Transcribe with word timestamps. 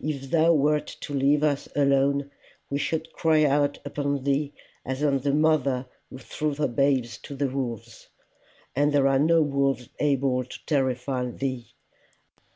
If 0.00 0.32
thou 0.32 0.54
wert 0.54 0.88
to 1.02 1.14
leave 1.14 1.44
us 1.44 1.68
alone, 1.76 2.32
we 2.68 2.78
should 2.80 3.12
cry 3.12 3.44
out 3.44 3.78
upon 3.84 4.24
thee 4.24 4.52
as 4.84 5.04
on 5.04 5.18
the 5.20 5.32
mother 5.32 5.86
who 6.10 6.18
threw 6.18 6.52
her 6.56 6.66
babes 6.66 7.16
to 7.18 7.36
the 7.36 7.46
wolves 7.48 8.08
and 8.74 8.90
there 8.92 9.06
are 9.06 9.20
no 9.20 9.40
wolves 9.40 9.88
able 10.00 10.42
to 10.42 10.66
terrify 10.66 11.26
thee. 11.30 11.68